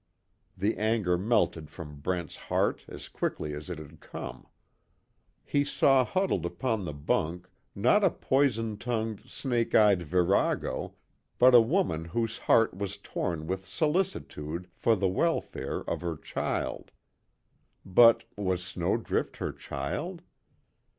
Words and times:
The 0.57 0.77
anger 0.77 1.15
melted 1.15 1.69
from 1.69 1.99
Brent's 1.99 2.35
heart 2.35 2.85
as 2.87 3.07
quickly 3.07 3.53
as 3.53 3.69
it 3.69 3.77
had 3.77 3.99
come. 3.99 4.47
He 5.45 5.63
saw 5.63 6.03
huddled 6.03 6.43
upon 6.43 6.85
the 6.85 6.93
bunk 6.95 7.47
not 7.75 8.03
a 8.03 8.09
poison 8.09 8.79
tongued, 8.79 9.21
snake 9.29 9.75
eyed 9.75 10.01
virago, 10.01 10.95
but 11.37 11.53
a 11.53 11.61
woman 11.61 12.05
whose 12.05 12.39
heart 12.39 12.73
was 12.75 12.97
torn 12.97 13.45
with 13.45 13.67
solicitude 13.69 14.67
for 14.73 14.95
the 14.95 15.07
welfare 15.07 15.81
of 15.87 16.01
her 16.01 16.17
child. 16.17 16.89
But, 17.85 18.23
was 18.35 18.65
Snowdrift 18.65 19.37
her 19.37 19.51
child? 19.53 20.23